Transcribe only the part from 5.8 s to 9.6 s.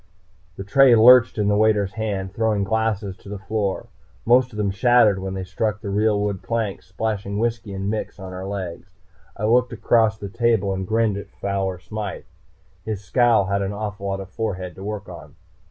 real wood planks, splashing whisky and mix on our legs. I